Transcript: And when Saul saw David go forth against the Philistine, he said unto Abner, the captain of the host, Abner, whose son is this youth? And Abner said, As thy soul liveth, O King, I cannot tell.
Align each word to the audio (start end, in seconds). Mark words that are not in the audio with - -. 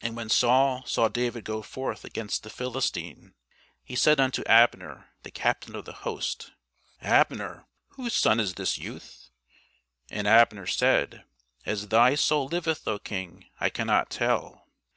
And 0.00 0.16
when 0.16 0.28
Saul 0.28 0.84
saw 0.86 1.06
David 1.06 1.44
go 1.44 1.62
forth 1.62 2.04
against 2.04 2.42
the 2.42 2.50
Philistine, 2.50 3.34
he 3.84 3.94
said 3.94 4.18
unto 4.18 4.42
Abner, 4.42 5.10
the 5.22 5.30
captain 5.30 5.76
of 5.76 5.84
the 5.84 5.92
host, 6.02 6.50
Abner, 7.00 7.68
whose 7.90 8.12
son 8.14 8.40
is 8.40 8.54
this 8.54 8.76
youth? 8.76 9.30
And 10.10 10.26
Abner 10.26 10.66
said, 10.66 11.24
As 11.64 11.86
thy 11.86 12.16
soul 12.16 12.48
liveth, 12.48 12.88
O 12.88 12.98
King, 12.98 13.46
I 13.60 13.68
cannot 13.70 14.10
tell. 14.10 14.66